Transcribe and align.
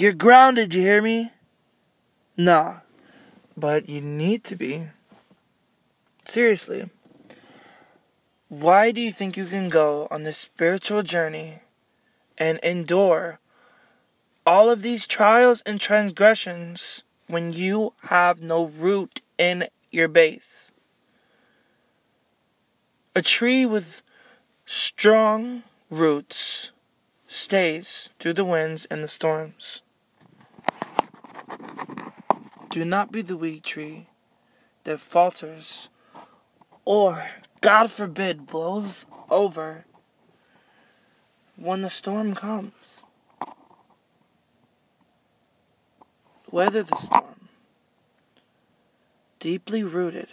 You're 0.00 0.14
grounded, 0.14 0.72
you 0.72 0.80
hear 0.80 1.02
me? 1.02 1.30
Nah. 2.34 2.76
But 3.54 3.86
you 3.86 4.00
need 4.00 4.44
to 4.44 4.56
be. 4.56 4.86
Seriously. 6.24 6.88
Why 8.48 8.92
do 8.92 9.00
you 9.02 9.12
think 9.12 9.36
you 9.36 9.44
can 9.44 9.68
go 9.68 10.08
on 10.10 10.22
this 10.22 10.38
spiritual 10.38 11.02
journey 11.02 11.58
and 12.38 12.58
endure 12.62 13.40
all 14.46 14.70
of 14.70 14.80
these 14.80 15.06
trials 15.06 15.62
and 15.66 15.78
transgressions 15.78 17.04
when 17.26 17.52
you 17.52 17.92
have 18.04 18.40
no 18.40 18.68
root 18.68 19.20
in 19.36 19.66
your 19.90 20.08
base? 20.08 20.72
A 23.14 23.20
tree 23.20 23.66
with 23.66 24.00
strong 24.64 25.62
roots 25.90 26.72
stays 27.26 28.08
through 28.18 28.32
the 28.32 28.46
winds 28.46 28.86
and 28.86 29.04
the 29.04 29.06
storms. 29.06 29.82
Do 32.70 32.84
not 32.84 33.10
be 33.10 33.20
the 33.20 33.36
weak 33.36 33.64
tree 33.64 34.06
that 34.84 35.00
falters 35.00 35.88
or, 36.84 37.28
God 37.60 37.90
forbid, 37.90 38.46
blows 38.46 39.06
over 39.28 39.84
when 41.56 41.82
the 41.82 41.90
storm 41.90 42.34
comes. 42.34 43.04
Weather 46.50 46.84
the 46.84 46.96
storm. 46.96 47.48
Deeply 49.40 49.82
rooted. 49.82 50.32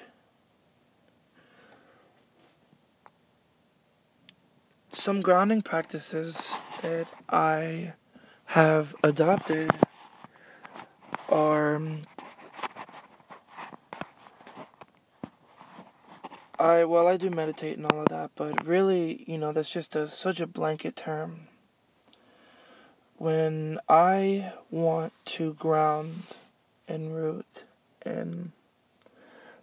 Some 4.93 5.21
grounding 5.21 5.63
practices 5.63 6.57
that 6.81 7.07
I 7.29 7.93
have 8.45 8.95
adopted 9.03 9.71
are 11.29 11.75
um, 11.75 12.01
I 16.67 16.83
well 16.83 17.07
I 17.07 17.15
do 17.15 17.29
meditate 17.29 17.77
and 17.77 17.85
all 17.85 18.01
of 18.01 18.09
that, 18.09 18.31
but 18.35 18.67
really, 18.67 19.23
you 19.25 19.37
know, 19.37 19.53
that's 19.53 19.69
just 19.69 19.95
a 19.95 20.11
such 20.11 20.41
a 20.41 20.45
blanket 20.45 20.97
term. 20.97 21.47
When 23.15 23.79
I 23.87 24.51
want 24.69 25.13
to 25.37 25.53
ground 25.53 26.23
and 26.85 27.15
root 27.15 27.63
and 28.01 28.51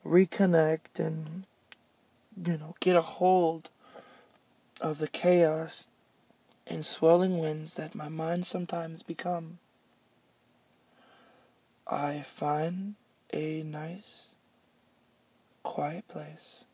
reconnect 0.03 0.99
and 0.99 1.45
you 2.43 2.57
know, 2.57 2.75
get 2.81 2.97
a 2.97 3.03
hold 3.03 3.69
of 4.81 4.97
the 4.97 5.09
chaos 5.09 5.89
and 6.67 6.87
swelling 6.87 7.39
winds 7.39 7.75
that 7.75 7.95
my 7.95 8.09
mind 8.09 8.47
sometimes 8.47 9.03
become. 9.03 9.59
I 11.87 12.23
find 12.27 12.95
a 13.31 13.63
nice 13.63 14.37
quiet 15.63 16.09
place 16.09 16.65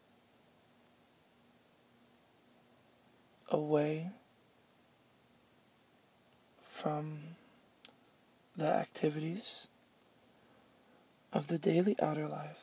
away 3.50 4.10
from 6.68 7.36
the 8.56 8.66
activities 8.66 9.68
of 11.32 11.48
the 11.48 11.58
daily 11.58 11.96
outer 12.00 12.26
life. 12.26 12.58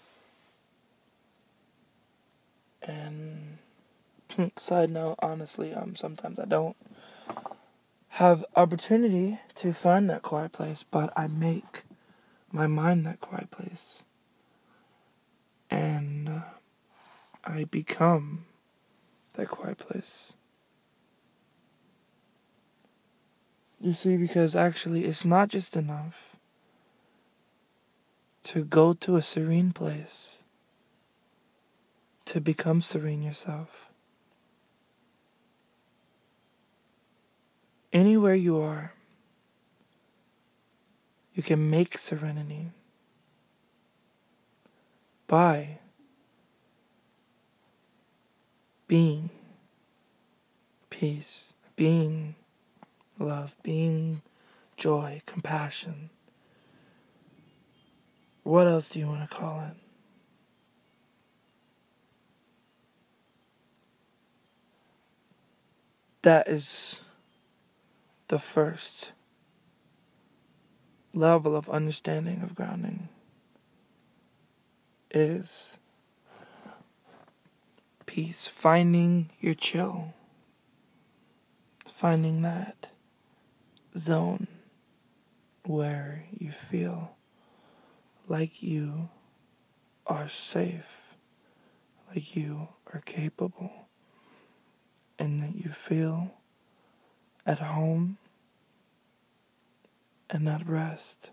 And 2.82 3.58
side 4.56 4.90
note, 4.90 5.16
honestly, 5.20 5.74
um, 5.74 5.96
sometimes 5.96 6.40
I 6.40 6.46
don't 6.46 6.76
have 8.10 8.46
opportunity 8.56 9.40
to 9.56 9.74
find 9.74 10.10
that 10.10 10.22
quiet 10.22 10.52
place, 10.52 10.84
but 10.90 11.14
I 11.16 11.28
make 11.28 11.84
my 12.52 12.68
mind 12.68 13.06
that 13.06 13.20
quiet 13.20 13.52
place, 13.52 14.06
and 15.70 16.30
uh, 16.30 16.42
I 17.44 17.66
become 17.66 18.46
that 19.36 19.50
quiet 19.50 19.78
place. 19.78 20.36
You 23.80 23.94
see, 23.94 24.18
because 24.18 24.56
actually, 24.56 25.06
it's 25.06 25.24
not 25.24 25.50
just 25.50 25.76
enough 25.76 26.36
to 28.44 28.64
go 28.64 28.94
to 28.94 29.18
a 29.18 29.22
serene 29.22 29.72
place 29.72 30.44
to 32.26 32.42
become 32.42 32.82
serene 32.82 33.22
yourself. 33.22 33.90
Anywhere 37.94 38.36
you 38.36 38.60
are, 38.60 38.94
you 41.34 41.44
can 41.44 41.70
make 41.70 41.98
serenity 41.98 42.72
by 45.28 45.80
being 48.88 49.30
peace, 50.90 51.54
being 51.76 52.36
love, 53.20 53.56
being 53.64 54.22
joy, 54.76 55.22
compassion. 55.26 56.10
What 58.44 58.68
else 58.68 58.90
do 58.90 59.00
you 59.00 59.08
want 59.08 59.30
to 59.30 59.36
call 59.36 59.62
it? 59.62 59.76
That 66.22 66.48
is 66.48 67.02
the 68.28 68.40
first 68.40 69.12
level 71.14 71.56
of 71.56 71.70
understanding 71.70 72.42
of 72.42 72.54
grounding 72.54 73.10
is 75.12 75.78
peace, 78.06 78.48
finding 78.48 79.30
your 79.40 79.54
chill, 79.54 80.14
finding 81.86 82.42
that 82.42 82.90
zone 83.98 84.48
where 85.66 86.26
you 86.38 86.52
feel 86.52 87.16
like 88.28 88.62
you 88.62 89.10
are 90.06 90.30
safe, 90.30 91.16
like 92.10 92.36
you 92.36 92.70
are 92.94 93.02
capable, 93.02 93.88
and 95.20 95.40
that 95.40 95.56
you 95.56 95.72
feel 95.72 96.32
at 97.46 97.60
home 97.60 98.18
and 100.30 100.48
at 100.48 100.68
rest. 100.68 101.32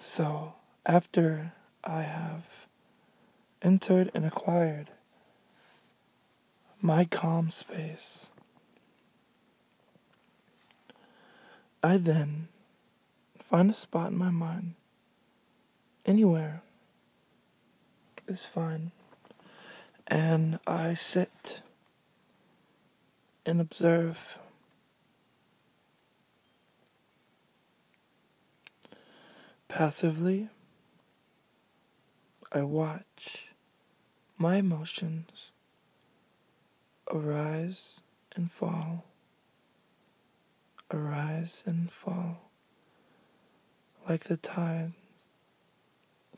So, 0.00 0.54
after 0.84 1.52
I 1.82 2.02
have 2.02 2.68
entered 3.64 4.10
and 4.14 4.24
acquired 4.24 4.90
my 6.80 7.04
calm 7.06 7.50
space. 7.50 8.28
I 11.82 11.96
then 11.96 12.48
find 13.38 13.70
a 13.70 13.74
spot 13.74 14.12
in 14.12 14.18
my 14.18 14.30
mind, 14.30 14.74
anywhere 16.04 16.62
is 18.28 18.44
fine, 18.44 18.92
and 20.06 20.58
I 20.66 20.94
sit 20.94 21.62
and 23.46 23.60
observe. 23.60 24.38
Passively, 29.68 30.48
I 32.52 32.62
watch 32.62 33.53
my 34.36 34.56
emotions 34.56 35.52
arise 37.10 38.00
and 38.34 38.50
fall, 38.50 39.04
arise 40.90 41.62
and 41.66 41.90
fall, 41.90 42.50
like 44.08 44.24
the 44.24 44.36
tide 44.36 44.92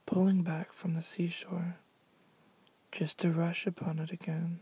pulling 0.04 0.42
back 0.42 0.72
from 0.72 0.94
the 0.94 1.02
seashore 1.02 1.76
just 2.92 3.18
to 3.18 3.30
rush 3.30 3.66
upon 3.66 3.98
it 3.98 4.12
again. 4.12 4.60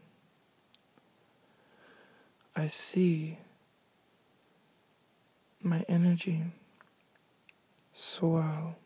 I 2.56 2.68
see 2.68 3.38
my 5.62 5.84
energy 5.88 6.44
swirl 7.92 8.76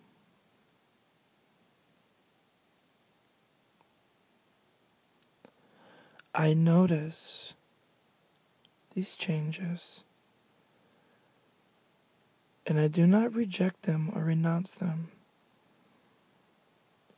I 6.35 6.55
notice 6.55 7.55
these 8.95 9.15
changes 9.15 10.05
and 12.67 12.79
I 12.79 12.89
do 12.89 13.07
not 13.07 13.35
reject 13.35 13.83
them 13.83 14.11
or 14.15 14.25
renounce 14.25 14.73
them. 14.73 15.09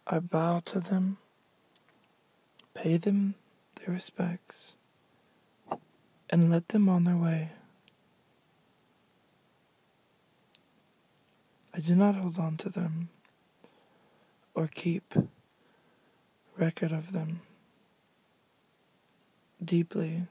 I 0.07 0.19
bow 0.21 0.61
to 0.67 0.81
them 0.81 1.19
pay 2.75 2.97
them 2.97 3.35
their 3.77 3.95
respects, 3.95 4.77
and 6.29 6.51
let 6.51 6.69
them 6.69 6.89
on 6.89 7.05
their 7.05 7.17
way. 7.17 7.51
I 11.75 11.81
do 11.81 11.95
not 11.95 12.15
hold 12.15 12.39
on 12.39 12.57
to 12.59 12.69
them 12.69 13.11
or 14.55 14.67
keep 14.67 15.15
record 16.57 16.93
of 16.93 17.13
them 17.13 17.41
deeply 19.65 20.27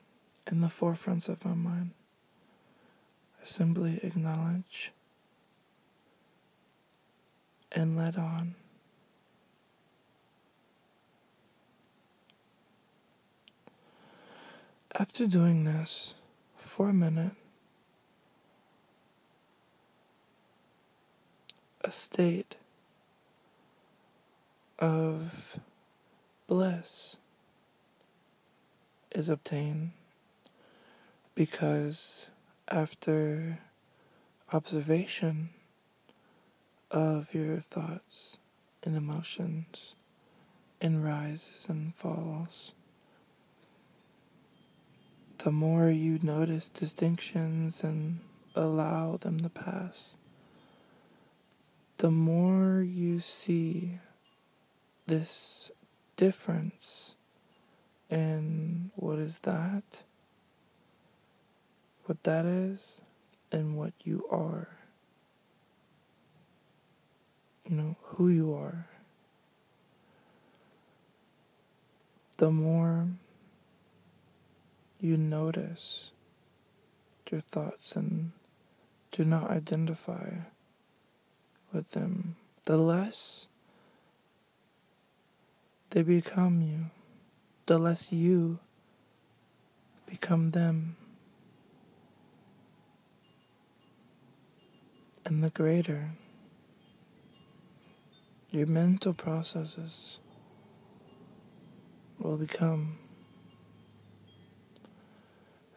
in 0.48 0.62
the 0.62 0.68
forefronts 0.68 1.30
of 1.30 1.46
my 1.46 1.54
mind. 1.54 1.92
I 3.42 3.48
simply 3.48 4.00
acknowledge 4.04 4.92
and 7.72 7.96
let 7.96 8.18
on. 8.18 8.56
After 14.98 15.28
doing 15.28 15.64
this 15.64 16.16
for 16.58 16.90
a 16.90 16.94
minute, 16.94 17.32
a 21.82 21.92
state 21.92 22.56
of 24.80 25.60
bliss 26.48 27.18
is 29.12 29.30
obtained 29.30 29.92
because 31.36 32.26
after 32.68 33.60
observation 34.52 35.50
of 36.92 37.34
your 37.34 37.60
thoughts 37.60 38.38
and 38.84 38.96
emotions 38.96 39.96
and 40.82 41.04
rises 41.04 41.66
and 41.68 41.94
falls, 41.96 42.74
the 45.40 45.52
more 45.52 45.90
you 45.90 46.20
notice 46.22 46.70
distinctions 46.70 47.82
and 47.84 48.20
allow 48.56 49.18
them 49.18 49.40
to 49.40 49.50
pass, 49.50 50.16
the 51.98 52.12
more 52.12 52.82
you 52.82 53.20
see 53.20 54.00
this 55.08 55.72
difference 56.16 57.16
and 58.10 58.79
what 59.00 59.18
is 59.18 59.40
that? 59.40 59.84
What 62.06 62.24
that 62.24 62.46
is 62.46 63.02
and 63.52 63.78
what 63.78 63.94
you 64.04 64.26
are. 64.30 64.68
You 67.70 67.76
know, 67.76 67.96
who 68.02 68.30
you 68.30 68.54
are. 68.54 68.88
The 72.38 72.52
more 72.52 73.08
you 75.00 75.16
notice 75.16 76.12
your 77.32 77.42
thoughts 77.42 77.96
and 77.96 78.32
do 79.12 79.24
not 79.24 79.50
identify 79.50 80.30
with 81.72 81.92
them, 81.92 82.36
the 82.66 82.78
less 82.78 83.48
they 85.92 86.02
become 86.02 86.62
you 86.62 86.90
the 87.70 87.78
less 87.78 88.12
you 88.12 88.58
become 90.10 90.52
them. 90.52 90.96
And 95.26 95.44
the 95.44 95.52
greater 95.52 96.12
your 98.52 98.66
mental 98.66 99.14
processes 99.14 100.18
will 102.18 102.38
become. 102.38 102.98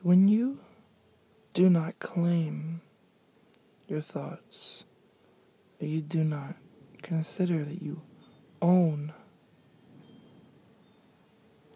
When 0.00 0.26
you 0.26 0.60
do 1.52 1.68
not 1.68 1.98
claim 1.98 2.80
your 3.88 4.00
thoughts, 4.00 4.84
you 5.78 6.00
do 6.00 6.24
not 6.24 6.54
consider 7.02 7.64
that 7.64 7.82
you 7.82 8.00
own 8.62 9.12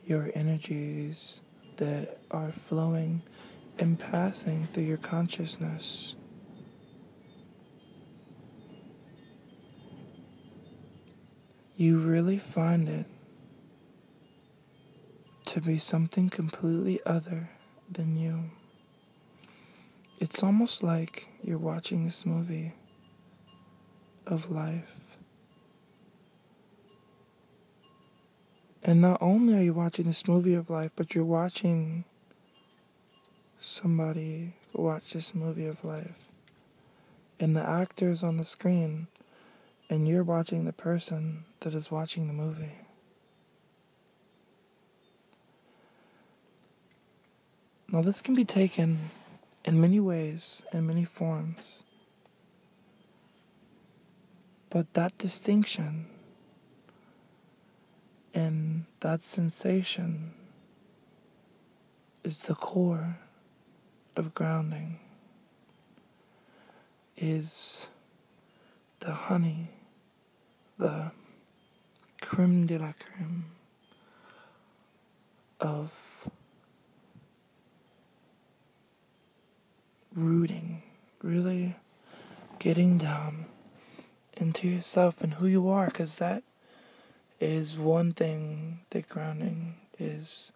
your 0.05 0.31
energies 0.35 1.41
that 1.77 2.19
are 2.31 2.51
flowing 2.51 3.23
and 3.79 3.99
passing 3.99 4.67
through 4.73 4.85
your 4.85 4.97
consciousness. 4.97 6.17
You 11.77 11.99
really 11.99 12.39
find 12.39 12.89
it 12.89 13.07
to 15.47 15.61
be 15.61 15.79
something 15.79 16.31
completely 16.31 17.01
other 17.05 17.51
than 17.91 18.17
you. 18.17 18.51
It's 20.19 20.43
almost 20.43 20.83
like 20.83 21.29
you're 21.43 21.59
watching 21.59 22.05
this 22.05 22.25
movie 22.25 22.73
of 24.27 24.51
life. 24.51 25.06
And 28.87 29.01
not 29.01 29.21
only 29.21 29.55
are 29.55 29.63
you 29.63 29.73
watching 29.73 30.07
this 30.07 30.29
movie 30.29 30.55
of 30.55 30.71
life, 30.71 30.93
but 30.95 31.13
you're 31.13 31.25
watching 31.25 32.05
somebody 33.61 34.55
watch 34.73 35.13
this 35.13 35.35
movie 35.35 35.67
of 35.67 35.85
life. 35.85 36.31
And 37.41 37.57
the 37.57 37.69
actor 37.69 38.11
is 38.11 38.23
on 38.23 38.37
the 38.37 38.45
screen, 38.45 39.09
and 39.91 40.07
you're 40.07 40.23
watching 40.23 40.67
the 40.67 40.73
person 40.73 41.47
that 41.61 41.75
is 41.75 41.91
watching 41.91 42.29
the 42.29 42.33
movie. 42.33 42.79
Now, 47.91 48.03
this 48.03 48.21
can 48.21 48.37
be 48.37 48.45
taken 48.45 49.11
in 49.65 49.81
many 49.81 49.99
ways, 49.99 50.63
in 50.73 50.87
many 50.87 51.05
forms. 51.05 51.83
But 54.71 54.95
that 54.95 55.19
distinction 55.19 56.07
and 58.37 58.85
that 59.01 59.23
sensation 59.23 60.35
is 62.23 62.43
the 62.43 62.55
core 62.55 63.17
of 64.15 64.35
grounding, 64.35 64.99
is 67.17 67.89
the 69.01 69.13
honey, 69.13 69.71
the 70.79 71.13
creme 72.21 72.67
de 72.67 72.77
la 72.77 72.93
creme 72.93 73.47
of 75.59 76.29
rooting, 80.15 80.83
really 81.23 81.75
getting 82.59 82.99
down 82.99 83.47
into 84.35 84.69
yourself 84.69 85.23
and 85.23 85.35
who 85.35 85.47
you 85.47 85.71
are, 85.71 85.87
because 85.87 86.17
that 86.17 86.43
is 87.41 87.77
one 87.77 88.13
thing 88.13 88.81
that 88.91 89.09
grounding 89.09 89.77
is 89.99 90.53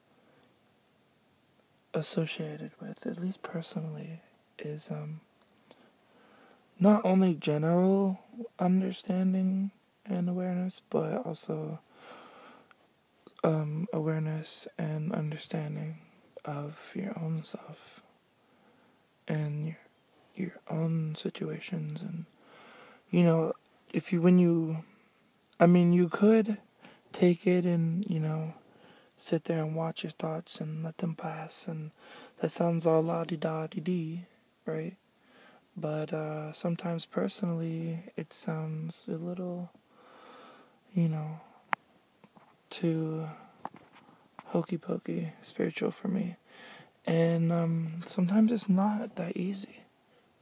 associated 1.92 2.70
with, 2.80 3.06
at 3.06 3.20
least 3.20 3.42
personally, 3.42 4.20
is 4.58 4.90
um, 4.90 5.20
not 6.78 7.04
only 7.04 7.34
general 7.34 8.20
understanding 8.58 9.70
and 10.06 10.28
awareness, 10.28 10.80
but 10.90 11.24
also 11.26 11.80
um, 13.44 13.86
awareness 13.92 14.66
and 14.78 15.12
understanding 15.12 15.98
of 16.44 16.92
your 16.94 17.18
own 17.18 17.44
self 17.44 18.02
and 19.28 19.66
your 19.66 19.76
your 20.40 20.56
own 20.68 21.14
situations. 21.14 22.00
And 22.00 22.24
you 23.10 23.24
know 23.24 23.52
if 23.92 24.12
you 24.12 24.20
when 24.20 24.38
you 24.38 24.84
I 25.58 25.66
mean 25.66 25.92
you 25.92 26.08
could 26.08 26.58
take 27.12 27.46
it 27.46 27.64
and, 27.64 28.04
you 28.08 28.20
know, 28.20 28.54
sit 29.16 29.44
there 29.44 29.62
and 29.62 29.74
watch 29.74 30.02
your 30.02 30.10
thoughts 30.10 30.60
and 30.60 30.82
let 30.82 30.98
them 30.98 31.14
pass. 31.14 31.66
And 31.66 31.90
that 32.40 32.50
sounds 32.50 32.86
all 32.86 33.02
la 33.02 33.24
di 33.24 33.36
da 33.36 33.66
di 33.66 33.80
dee, 33.80 34.24
right? 34.66 34.96
But 35.76 36.12
uh, 36.12 36.52
sometimes 36.52 37.06
personally, 37.06 38.00
it 38.16 38.32
sounds 38.32 39.04
a 39.08 39.12
little, 39.12 39.70
you 40.94 41.08
know, 41.08 41.40
too 42.70 43.26
hokey 44.46 44.78
pokey 44.78 45.32
spiritual 45.42 45.90
for 45.90 46.08
me. 46.08 46.36
And 47.06 47.52
um, 47.52 48.02
sometimes 48.06 48.52
it's 48.52 48.68
not 48.68 49.16
that 49.16 49.36
easy 49.36 49.84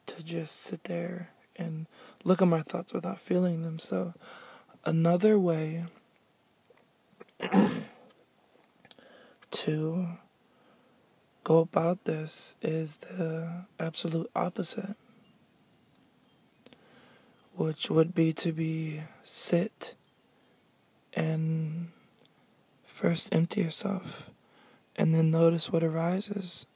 to 0.07 0.23
just 0.23 0.61
sit 0.61 0.85
there 0.85 1.31
and 1.57 1.87
look 2.25 2.41
at 2.41 2.49
my 2.49 2.63
thoughts 2.63 2.93
without 2.93 3.21
feeling 3.21 3.63
them. 3.63 3.79
So, 3.79 4.15
another 4.85 5.39
way 5.39 5.85
to 9.51 10.07
go 11.45 11.59
about 11.59 12.05
this 12.05 12.55
is 12.63 12.97
the 12.99 13.65
absolute 13.79 14.31
opposite, 14.35 14.97
which 17.55 17.91
would 17.91 18.15
be 18.15 18.33
to 18.33 18.53
be 18.53 19.03
sit 19.25 19.95
and 21.15 21.89
first 22.85 23.29
empty 23.33 23.63
yourself 23.63 24.31
and 24.99 25.15
then 25.15 25.31
notice 25.31 25.71
what 25.71 25.85
arises 25.85 26.67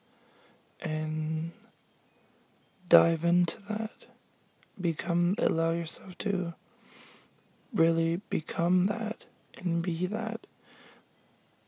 and 0.80 1.50
dive 2.88 3.24
into 3.24 3.56
that. 3.68 3.90
Become, 4.80 5.34
allow 5.38 5.72
yourself 5.72 6.16
to 6.18 6.54
really 7.74 8.20
become 8.30 8.86
that 8.86 9.24
and 9.56 9.82
be 9.82 10.06
that. 10.06 10.46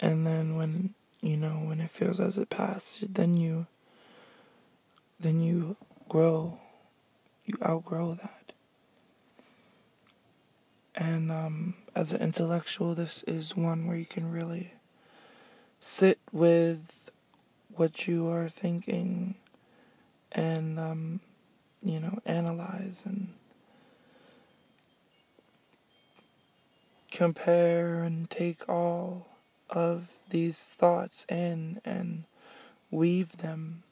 And 0.00 0.26
then 0.26 0.56
when, 0.56 0.94
you 1.20 1.36
know, 1.36 1.52
when 1.52 1.80
it 1.80 1.90
feels 1.90 2.20
as 2.20 2.36
it 2.36 2.50
passes, 2.50 3.08
then 3.08 3.36
you, 3.36 3.66
then 5.18 5.40
you 5.40 5.76
grow, 6.08 6.58
you 7.44 7.56
outgrow 7.64 8.14
that. 8.14 8.52
And 10.94 11.32
um, 11.32 11.74
as 11.94 12.12
an 12.12 12.20
intellectual, 12.20 12.94
this 12.94 13.22
is 13.24 13.56
one 13.56 13.86
where 13.86 13.96
you 13.96 14.06
can 14.06 14.30
really 14.30 14.74
sit 15.80 16.18
with 16.30 17.10
what 17.74 18.06
you 18.06 18.28
are 18.28 18.48
thinking 18.48 19.34
and, 20.30 20.78
um, 20.78 21.20
you 21.82 21.98
know, 21.98 22.18
analyze 22.24 23.02
and 23.04 23.34
compare 27.10 28.02
and 28.02 28.28
take 28.30 28.68
all 28.68 29.28
of 29.70 30.08
these 30.30 30.58
thoughts 30.58 31.26
in 31.28 31.80
and 31.84 32.24
weave 32.90 33.38
them 33.38 33.82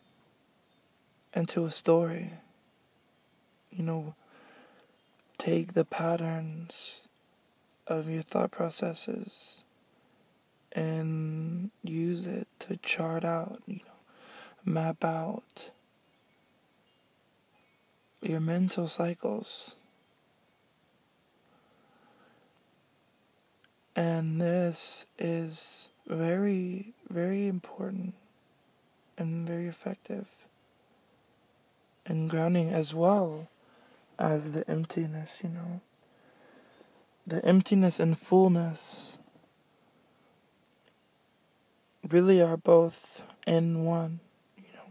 into 1.35 1.65
a 1.65 1.71
story. 1.71 2.33
You 3.71 3.85
know, 3.85 4.15
take 5.39 5.75
the 5.75 5.85
patterns 5.85 7.03
of 7.87 8.09
your 8.09 8.23
thought 8.23 8.51
processes 8.51 9.63
and 10.73 11.71
use 11.83 12.27
it 12.27 12.47
to 12.61 12.77
chart 12.79 13.25
out, 13.25 13.63
you 13.67 13.77
know, 13.77 14.73
map 14.73 15.05
out 15.05 15.71
your 18.21 18.41
mental 18.41 18.89
cycles. 18.89 19.75
And 23.95 24.41
this 24.41 25.05
is 25.19 25.89
very, 26.07 26.95
very 27.11 27.47
important 27.47 28.15
and 29.19 29.47
very 29.47 29.67
effective 29.67 30.27
and 32.07 32.29
grounding 32.29 32.71
as 32.71 32.95
well 32.95 33.49
as 34.19 34.53
the 34.53 34.69
emptiness, 34.69 35.31
you 35.43 35.51
know. 35.51 35.81
The 37.27 37.45
emptiness 37.45 38.01
and 38.01 38.19
fullness 38.19 39.19
really 42.09 42.41
are 42.41 42.57
both 42.57 43.23
in 43.47 43.85
one, 43.85 44.21
you 44.57 44.65
know. 44.75 44.91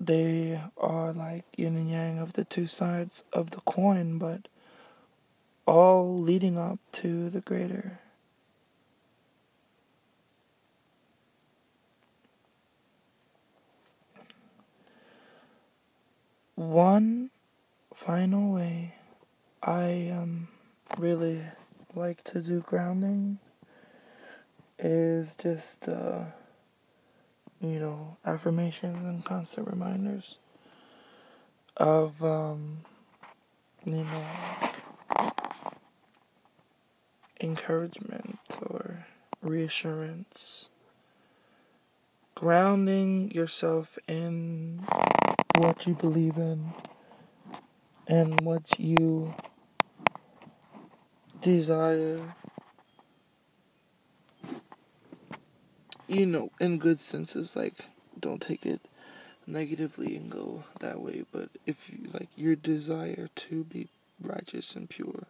They 0.00 0.60
are 0.76 1.12
like 1.12 1.44
yin 1.56 1.76
and 1.76 1.90
yang 1.90 2.18
of 2.18 2.32
the 2.32 2.44
two 2.44 2.66
sides 2.66 3.24
of 3.32 3.50
the 3.50 3.60
coin, 3.60 4.18
but 4.18 4.48
leading 6.18 6.58
up 6.58 6.78
to 6.92 7.30
the 7.30 7.40
greater. 7.40 8.00
One 16.54 17.30
final 17.94 18.52
way 18.52 18.94
I 19.62 20.10
um, 20.12 20.48
really 20.98 21.42
like 21.94 22.22
to 22.24 22.40
do 22.40 22.60
grounding 22.60 23.38
is 24.78 25.34
just, 25.34 25.88
uh, 25.88 26.24
you 27.60 27.78
know, 27.78 28.16
affirmations 28.24 29.04
and 29.04 29.24
constant 29.24 29.68
reminders 29.68 30.38
of, 31.76 32.22
um, 32.22 32.78
you 33.84 34.04
know, 34.04 34.24
encouragement 37.40 38.38
or 38.62 39.06
reassurance. 39.42 40.68
Grounding 42.34 43.30
yourself 43.32 43.98
in 44.06 44.86
what 45.58 45.86
you 45.86 45.94
believe 45.94 46.36
in 46.36 46.72
and 48.06 48.40
what 48.42 48.78
you 48.78 49.34
desire. 51.40 52.34
You 56.06 56.26
know, 56.26 56.50
in 56.60 56.78
good 56.78 56.98
senses, 56.98 57.54
like, 57.54 57.86
don't 58.18 58.42
take 58.42 58.66
it 58.66 58.80
negatively 59.46 60.16
and 60.16 60.30
go 60.30 60.64
that 60.80 61.00
way, 61.00 61.24
but 61.30 61.50
if 61.66 61.88
you, 61.88 62.10
like, 62.12 62.28
your 62.36 62.56
desire 62.56 63.28
to 63.34 63.64
be 63.64 63.88
righteous 64.20 64.74
and 64.74 64.88
pure 64.88 65.26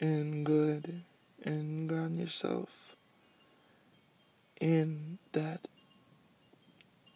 and 0.00 0.44
good 0.44 1.02
and 1.44 1.88
ground 1.88 2.18
yourself 2.18 2.96
in 4.60 5.18
that 5.32 5.68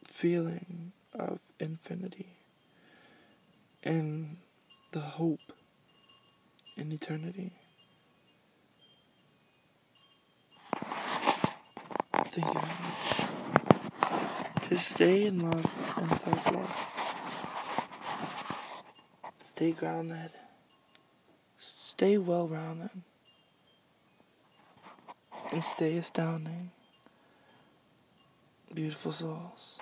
feeling 0.06 0.92
of 1.14 1.40
infinity 1.58 2.36
and 3.82 4.36
the 4.92 5.00
hope 5.00 5.52
in 6.76 6.92
eternity. 6.92 7.52
Thank 12.32 12.46
you 12.46 12.52
very 12.52 12.64
much. 12.64 12.78
Just 14.68 14.90
stay 14.90 15.26
in 15.26 15.40
love 15.40 15.94
and 15.96 16.16
self 16.16 16.46
love. 16.52 16.76
Stay 19.42 19.72
grounded. 19.72 20.39
Stay 22.00 22.16
well 22.16 22.48
rounded. 22.48 22.88
And 25.52 25.62
stay 25.62 25.98
astounding. 25.98 26.70
Beautiful 28.72 29.12
souls. 29.12 29.80